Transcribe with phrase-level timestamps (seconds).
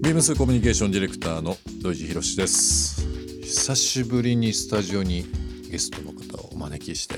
[0.00, 3.04] ビームスコミュニケーションディレクターの土井博史です。
[3.42, 5.26] 久しぶりにスタジオに
[5.68, 7.16] ゲストの方をお招きして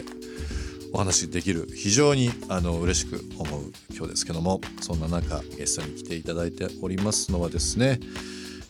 [0.93, 3.64] お話しできる非常にあの嬉しく思う
[3.95, 8.01] 今日ですけどもそんな中ゲストに来ていただいておりますのはですね、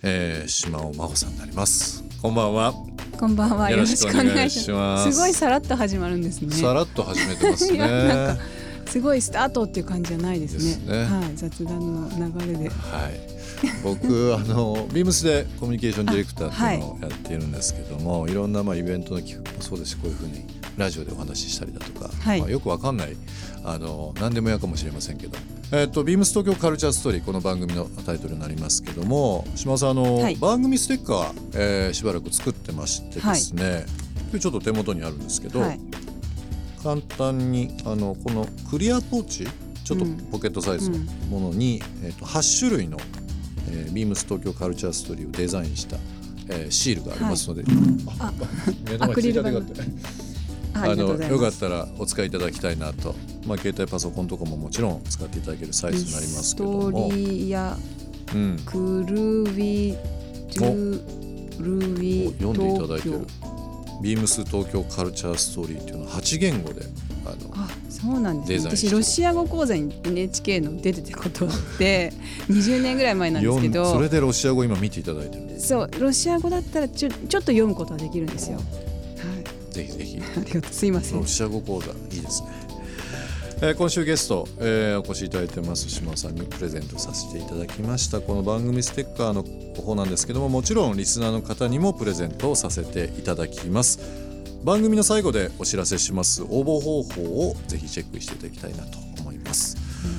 [0.03, 2.03] えー、島尾真帆さんになります。
[2.21, 2.75] こんばんは。
[3.17, 3.71] こんばんは。
[3.71, 5.13] よろしくお願いします。
[5.13, 5.21] す。
[5.21, 6.51] ごいさらっと始まるんですね。
[6.53, 8.39] さらっと始めてますね。
[8.91, 10.61] すごいスタートっていう感じじゃないですね。
[10.61, 11.05] すね。
[11.05, 12.69] はい、雑談の流れで。
[12.71, 13.40] はい。
[13.83, 20.45] 僕あのビームスでコミュニケーションディレクターっていうのをやっているんですけども、はい、いろんなまあイベントの企画もそうですしこういうふうに
[20.77, 23.17] ラジオでお話ししたりだとか、はい、まあ、よくわかんない
[23.65, 25.37] あの何でもやかもしれませんけど、
[25.73, 33.85] えっ、ー、とビームス東京カルチャーストーリーこの番組のタイトルになりますけども島さんあの、はい、番組ステッカー、えー、しばらく作ってましてですね、
[34.33, 35.61] はい、ちょっと手元にあるんですけど、
[36.83, 39.47] 簡単にあのこのクリアポーチ
[39.91, 42.97] ちょっとポケットサイズのものに、うん、えーと、8種類の、
[43.69, 45.97] えー、ビームス東京カルチャーストーリーをデザインした、
[46.49, 47.73] えー、シールがありますので、はい、
[48.19, 48.33] あ
[48.91, 49.05] 目の
[50.73, 53.15] あのよかったらお使いいただきたいなと、
[53.47, 56.83] まあ、携帯パソコンとかももちろん使っていただけるサイズになりますけども。
[56.83, 57.77] ストーリーや
[58.65, 59.97] クルビ
[60.57, 63.27] ドゥルビ読んでいただいてる。
[64.03, 66.83] ビームス東京カルチャーストーリーっていうのは8言語で
[67.27, 67.69] あのあ
[68.01, 72.13] そうなんです、ね、私ロシア語講座に NHK の出てたことあって
[72.49, 73.93] 20年ぐらい前なんですけど。
[73.93, 80.19] それでロシア語今見ていただいてるそうロシア語だったらちょちょっと読むことはできるんですよ、はい、ぜひぜひ。
[80.19, 80.73] ありがとう。
[80.73, 81.21] すいません。
[81.21, 82.49] ロシア語講座いいですね。
[83.63, 85.91] えー、今週ゲスト、えー、お越しいただいてます。
[85.91, 88.23] 島さんにプレゼントさせていただきました。
[88.23, 89.45] この番組ステッカーの
[89.81, 93.99] 方なんですけどももちろんリスナーの方にもプレゼントをさせていただきます
[94.65, 99.77] 番組の最後でお知らせします応募方法をぜひチェックしていただきたいなと思います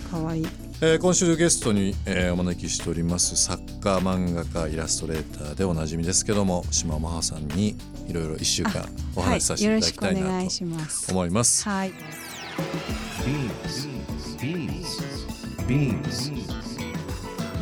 [0.10, 0.48] かわいい
[0.84, 7.76] えー、今週ゲストに、えー、お招きしております作家漫画家イラストレーターでおなじみですけども島真帆さんに
[8.08, 11.70] いろいろ1週間お話しさせていただきたいなと思います。
[11.70, 11.94] はい
[13.22, 13.88] Beams.
[14.40, 15.28] Beams.
[15.68, 16.32] Beams.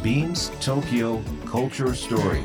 [0.01, 2.44] Beams Tokyo Culture Story.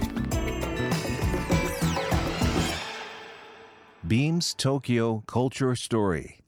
[4.14, 6.44] Beams Tokyo Culture Story.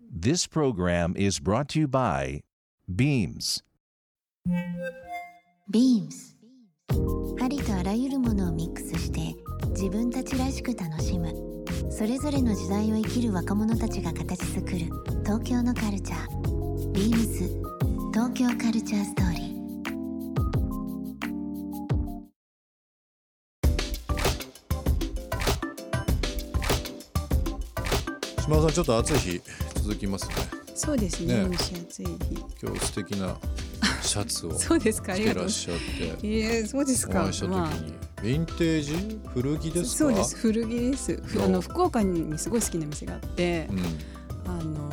[0.00, 2.40] This program is brought to you by
[2.88, 3.62] Beams.
[5.70, 6.34] Beams.
[7.38, 9.34] ありとあらゆるものをミックスして
[9.72, 11.34] 自分たちらしく楽しむ。
[11.90, 14.78] それぞれの時代を生きる若者たちが形作る
[15.22, 16.92] 東京のカルチャー。
[16.92, 17.46] ビームス
[18.14, 19.43] 東京カルチャーストーリー
[28.44, 29.40] 島田さんちょっと暑い日
[29.76, 30.34] 続きますね。
[30.74, 32.12] そうですね蒸し暑い日。
[32.62, 33.38] 今日素敵な
[34.02, 35.78] シャツをそうですか着てらっしゃっ
[36.20, 37.22] てええそうですか。
[37.22, 37.70] お会いした時に、まあ、
[38.22, 39.20] ヴィンテージ？
[39.32, 41.22] 古着ですそうです古着です。
[41.42, 43.80] あの福岡にすごい好きな店があって、うん、
[44.50, 44.90] あの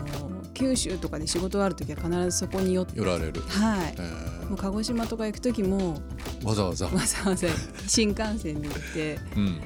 [0.54, 3.42] 九州とかで仕事がある時は必ずそこに寄って寄られる。
[3.42, 6.02] はい、えー、もう鹿児島とか行く時も
[6.46, 6.86] わざわざ。
[6.86, 7.48] わざわざ
[7.86, 9.62] 新幹線に行って、うん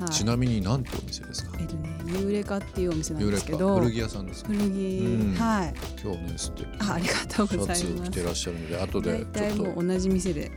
[0.00, 1.56] はい、ちなみに何てお店ですか？
[1.60, 3.78] えっとねユーレカっていうお店なんですけど。
[3.78, 5.74] 古着屋さんです古着、うん、はい。
[6.02, 7.84] 今日ね素敵あありがとうございます。
[7.84, 9.82] 着てらっしゃるので後でちょっと。
[9.82, 10.50] 同じ店で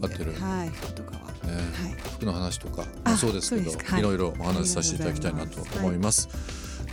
[0.00, 1.54] 買ってるはい服とかは、ね。
[1.54, 4.02] はい、服の話とかもそうですけどい。
[4.02, 6.28] ろいろお話しさせていただきたいなと思います、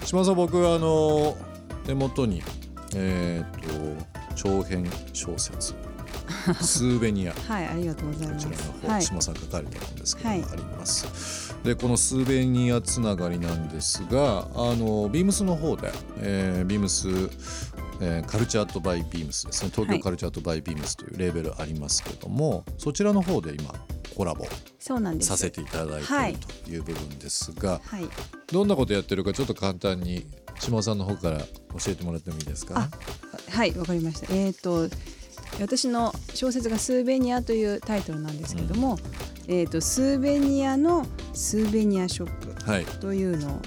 [0.05, 1.37] 島さん僕あの
[1.85, 2.41] 手元に
[2.95, 4.05] えっ、ー、と
[4.35, 5.75] 長編小説。
[6.61, 7.33] スーベニア。
[7.33, 8.47] はいありがとうございます。
[8.47, 17.07] こちらの方、はい、島さん書かれたんですけど、はい、ありますでこのスーベニアつながりなんですがあのビームスの方で、えー、ビームス
[18.01, 19.71] えー、カルチャーとバイビームスですね。
[19.73, 23.71] 東京カルチャーとバイビームスというレーベルありますけども、はい、そちらの方で今
[24.17, 24.45] コラボ
[25.21, 28.09] させていただいているという部分ですが、はい、
[28.51, 30.25] どんなことやってるかちょっと簡単に
[30.59, 31.45] 島さんの方から教
[31.89, 32.89] えてもらってもいいですか？
[33.51, 34.33] はいわかりました。
[34.33, 34.89] えっ、ー、と
[35.59, 38.97] 私の小説が「スーベニア」というタイトルなんですけども、
[39.47, 43.61] うん、えーと、スーベニアのスーベニアショップというのを、はい、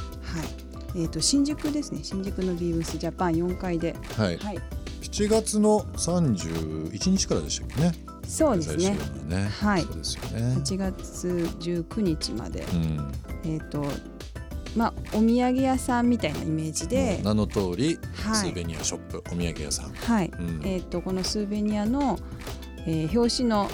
[0.97, 2.01] えーと、新宿ですね。
[2.03, 4.59] 新宿のビームスジャパン4階で、はい、はい、
[5.03, 7.93] 7月の31日からでしたっけね。
[8.27, 8.97] そうですね。
[9.29, 9.49] ね。
[9.61, 9.83] はい。
[9.83, 10.57] そうですよね。
[10.59, 13.13] 8月19日まで、うん、
[13.45, 13.85] えっ、ー、と
[14.77, 17.21] まあ、お土産屋さんみたいなイメージで。
[17.25, 19.23] 名の通り、はい、スーベニアショップ。
[19.33, 22.19] お土産屋さんはい、うん、えーと、このスーベニアの、
[22.87, 23.69] えー、表紙の、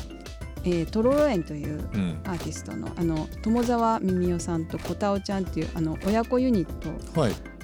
[0.64, 1.80] えー、トロロエンという
[2.24, 6.88] アーティストの,、あの友沢みみおさんとこたおちゃんっていうあの親子ユニット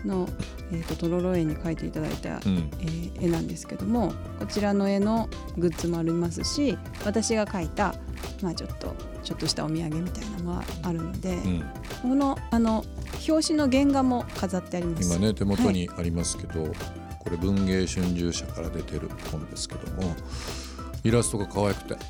[0.04, 0.28] の、
[0.72, 7.94] えーと、とロロ絵に描いていただいた、うん、えー、絵なんですけどもこちらの絵のグッズもありますし私が描いた、
[8.42, 8.94] まあ、ちょっと
[9.28, 11.64] ちょっとしたお土産みたいなのがあるので、うん、
[12.00, 12.82] このあの
[13.28, 15.14] 表紙の原画も飾ってあります。
[15.14, 16.72] 今ね手元にありますけど、はい、
[17.18, 20.14] これ文芸春秋社から出てるものですけども
[21.04, 22.00] イラストが可愛くてこ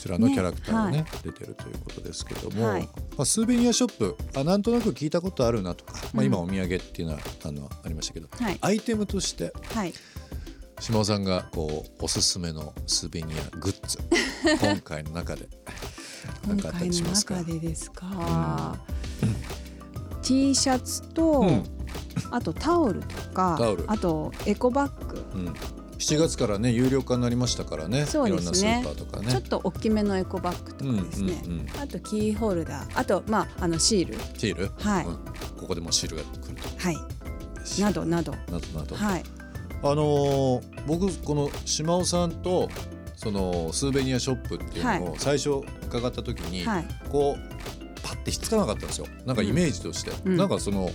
[0.00, 2.88] ちらのキャラクターがね、ねはい、出てるということですけども、はい、ま
[3.18, 9.94] あ、スーベニアショップあなんとなく聞いたことあるなとか、まあ、今お土産っていうのはあのありましたけど、はい、アイテムとして、はい、
[10.80, 13.98] 島尾さんがこうおすすめのスーベニアグッズ
[14.60, 15.48] 今回の中で
[16.44, 18.76] 今回の中でですか、
[19.22, 21.64] うん、T シャツと、うん、
[22.30, 25.54] あとタオルとかあとエコバッグ、うん。
[25.98, 28.04] 7月からね有料化になりましたからね。
[28.04, 28.84] そうですね。
[28.84, 28.86] ね。
[29.30, 33.00] ちょっと大きめのエコバッグとかですね、うんうんうん、あとキーホルダー。
[33.00, 34.14] あとまああのシール。
[34.38, 34.70] シール？
[34.78, 35.14] はい、うん、
[35.56, 36.68] ここでもシールが来ると。
[36.78, 36.98] はい。
[37.80, 38.32] などなど。
[38.32, 38.94] などなど。
[38.94, 39.22] はい。
[39.82, 42.68] あのー、僕この島尾さんと
[43.16, 49.06] そのスーベニアショップっていうのを最初伺った時に、はい、こうパッてひっつかなかったんですよ。
[49.24, 50.90] なんかイメージとして、うん、なんかその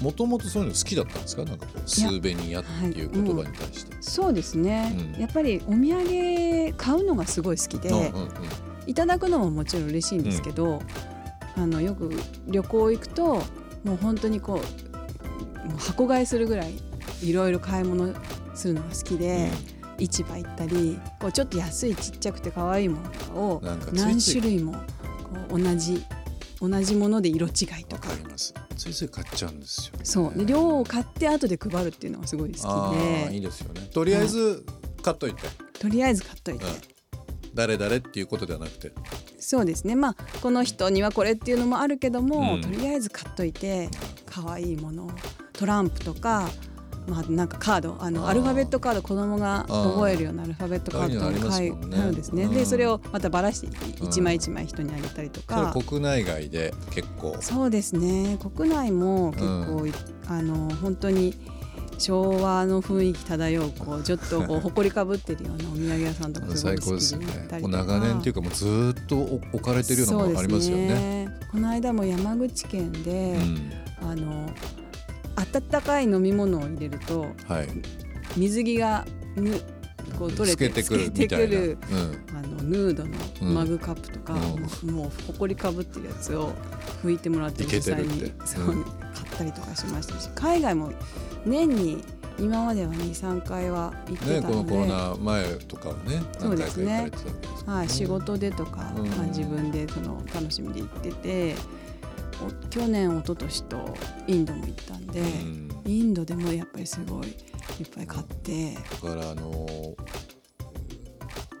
[0.00, 1.44] もともとそういうの好きだったんですか？
[1.44, 8.30] なんかこうスーベニアっていう言葉に対して、はいうん、そうですね、うん、やっぱりお土産買うのがすごい好きで、うんうんうん、
[8.86, 10.82] いただくのももちろん嬉しいんですけど、
[11.56, 12.10] あのよく
[12.48, 13.42] 旅行行くと
[13.84, 14.60] もう本当にこ
[15.64, 16.74] うもう箱買いするぐらい
[17.22, 18.14] いろいろ買い物
[18.54, 19.50] するのが好きで。
[19.98, 23.62] 市場行ったりこうちょっと安いちっちゃくて可愛いものとかを
[23.92, 24.78] 何種類もこ
[25.56, 26.04] う同じ
[26.60, 27.50] 同じもので色違
[27.80, 28.08] いとか。
[28.76, 30.38] ついつい買っちゃうんですよ、ね、そう。
[30.38, 33.34] で量を買って後で配るっていうのがすごい好きで。
[33.34, 33.80] いいですよね。
[33.92, 34.66] とりあえず
[35.02, 35.42] 買っといて、
[35.80, 36.70] とりあえず買っといて、うん、
[37.54, 38.92] 誰誰っていうことではなくて。
[39.38, 39.96] そうですね。
[39.96, 43.88] まあこの人にはこれっていうのもあるけども、うん、とりあえず買っといて。
[44.36, 45.08] 可愛いもの
[45.54, 46.50] トランプとか
[47.06, 53.68] まあ、なんかカードあのアルファベットカード子供が覚えるようなアルファベットカードとか書いてあるんですね、うん、でそれをまたばらして
[54.02, 57.36] 一枚一枚人にあげたりとか、うん、国内外で結構。
[57.40, 58.38] そうですね。
[58.38, 59.92] 国内も結構、うん、
[60.28, 61.34] あの本当に
[61.98, 70.88] 昭和の雰囲気漂うこうちょっとこう 埃かぶってるようなお土産屋さんとかすごい好きで行ったりとか、長年っていうかもうずっと置かれてるようなものありますよね。
[70.88, 71.38] ね。
[71.50, 73.38] この間も山口県で、
[74.02, 74.50] あの
[75.36, 77.68] 温かい飲み物を入れると、はい、
[78.36, 79.04] 水着が
[79.36, 79.60] ぬ
[80.18, 86.52] こう取れててくる、うん、あのヌードのマグカップとか、うん、もうほこりかぶってるやつを
[87.02, 88.82] 拭いてもらって実際にそう、ね、
[89.14, 90.92] 買ったりとかしましたし海外も
[91.44, 92.02] 年に
[92.38, 96.22] 今までは23回は行ってたので、ね、このコロナ前とかはね。
[96.38, 97.10] そうですね。
[97.64, 101.54] はい、仕事でとか、うん、まあ、自分でその楽しみで行ってて
[102.70, 103.94] 去年一昨年と
[104.26, 107.34] インドも行ったんで、うん、インドでもやっぱりすごいいっ
[107.94, 108.74] ぱい買って。
[108.74, 109.94] だからあの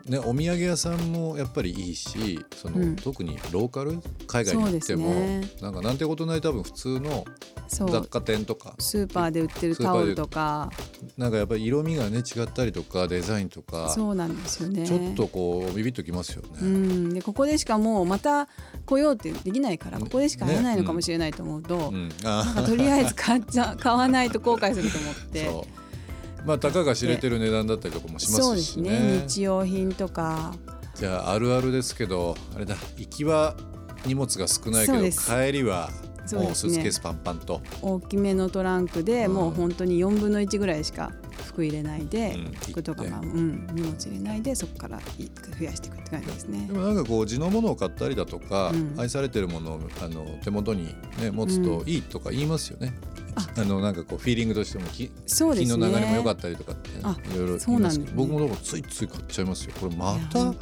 [0.08, 7.24] ね、お土産屋さんもやっぱりいいしその、うん、特にローカル海外に行っても、ね、なんかなんてことない多分普通の
[7.68, 8.74] 雑貨店とか。
[8.78, 10.70] スーパーで売ってるタオルとか。
[11.16, 13.90] なんかやっぱり色味がね違ったりとかデザインとか。
[13.90, 14.86] そうなんですよね。
[14.86, 16.48] ちょっとこうビビッときますよね。
[16.60, 17.14] うん。
[17.14, 18.48] でここでしかもうまた
[18.84, 22.08] 来ようってできないからここでしか会えないのかもしれないと思うと、ね
[22.58, 25.85] うん、とりあえず買っちゃ買わないと後悔すると思って。
[26.46, 28.42] まあたかが知れてる値段だったりとかもしますしね。
[28.42, 29.24] そうですね。
[29.26, 30.54] 日用品とか。
[30.94, 33.54] じゃああるあるですけどあれだ行きは
[34.06, 35.90] 荷物が少ないけど帰りは
[36.32, 41.12] もうスーツケースパンパンと、ね、大きめのトランクで、もう本当に4分の1ぐらいしか
[41.44, 46.66] 服入れないで、うん、服とか、まあうん、荷物入れないでそこから増やしていくって感じですね。
[46.66, 50.86] でもなんかこう地のものを買ったりだとか、うん、愛されてるものをあの手元に、
[51.20, 52.92] ね、持つといいとか言いますよね、
[53.36, 59.74] あのなんかこうフィーリングとしても気そうです、ね、の流れも良かったりとかっていろいろ言いますけど、ね、僕もだからついつい買っちゃいますよ。
[59.78, 60.52] これまた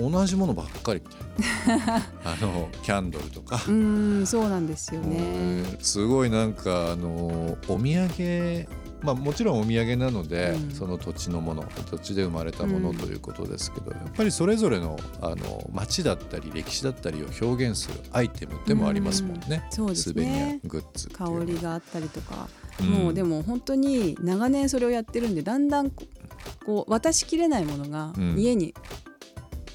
[0.00, 1.96] 同じものばっかりみたいな。
[2.24, 3.60] あのキャンドルとか。
[3.66, 5.64] うんそうなんですよね。
[5.80, 8.68] すごいなんかあのお土産
[9.02, 20.60] まあ、もちろんお土産なので、うん、その土地のもの土地で生まれたものということですけど、うん、やっぱりそれぞれのあの町だったり歴史だったりを表現するアイテムでもありますもんね、うん、そうですね。
[20.64, 22.48] グッズ香りがあったりとか、
[22.82, 28.74] もうでも本当に長年それをやってるんでだんだんこう渡しきれないものが家に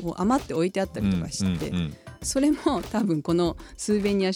[0.02, 1.72] こう余って置いてあったりとかして、
[2.22, 4.32] それも多分このスーベニア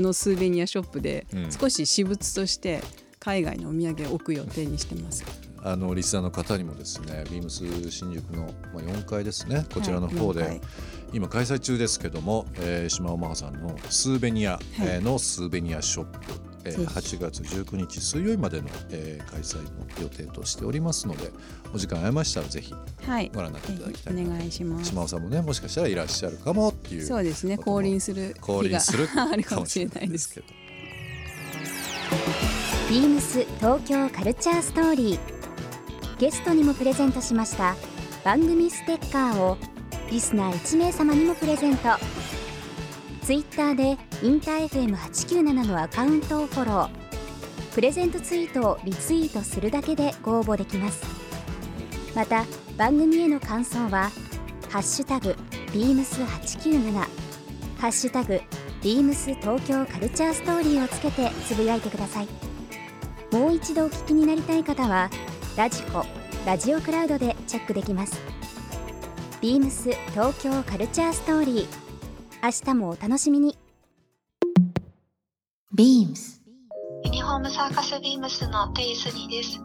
[0.00, 2.80] のスーベニアショップで少し私物として
[3.24, 5.24] 海外のお土産を置く予定にしてます。
[5.62, 9.64] あのリスナーの方にもですねビームス新宿の4階ですね。
[9.72, 10.60] こちらの方で、はい、
[11.14, 21.30] 今開催中ですけども、えー、島尾真帆さんのスーベニアのスーベニアショップえー、8月19日水曜日までの、えー、開催の予定としておりますので
[21.74, 22.72] お時間ありましたらぜひ
[23.34, 24.90] ご覧になっていただきたい、はい、お願いします。
[24.90, 27.04] 島尾さんもねもしかしたらいらっしゃるかもっていう。
[27.04, 27.58] そうですね。
[27.58, 30.46] 降臨する降臨する あるかもしれないですけど
[32.88, 35.18] ビームス東京カルチャーストーリー。
[36.18, 37.76] ゲストにもプレゼントしました。
[38.24, 39.56] 番組ステッカーを
[40.10, 41.88] リスナー1名様にもプレゼント。
[43.22, 46.88] ツイッターでインター FM897 のアカウントをフォロー。
[47.74, 51.02] プレゼントツイートをリツイートするだけでご応募できます。
[52.14, 52.44] また
[52.76, 54.10] 番組への感想は
[54.70, 55.34] 「ハッシュタグ
[55.72, 56.92] ビームス897」
[57.78, 58.40] 「ハッシュタグ
[58.84, 62.28] ビームス東京カルチャーストーリー」をつけてつぶやいてください。
[63.32, 65.10] もう一度お聞きになりたい方は
[65.56, 66.04] ラジコ
[66.44, 68.20] ラジオクラウドでチェックできます。
[69.40, 71.66] ビームス東京カルチャーストーリー。
[72.42, 73.56] 明日もお楽しみに。
[75.74, 76.42] ビームス
[77.04, 79.58] ユニフォームサーカスビームスのテイスニーです。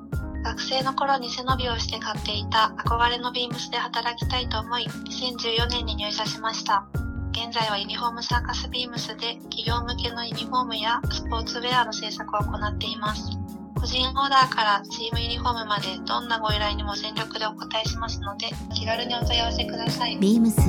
[0.46, 6.88] 学生の頃に背伸びをして買っていた憧れのビームスで働きたいと思い2014年に入社しました
[7.32, 13.38] 現在はユニフォームサーカスビームスで企業向けのユニフォームやスポーツウェアの制作を行っています
[13.76, 20.62] 個人オーダーからチームユニフォームまでどんなご依頼にも全力でお答えしますので気軽にお問い合わせくださいビームス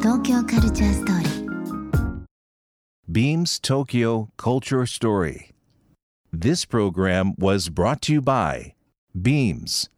[0.00, 1.32] 東京カルチャーストーリー
[3.12, 5.50] Beams Tokyo Culture Story.
[6.32, 8.72] This program was brought to you by
[9.20, 9.90] Beams.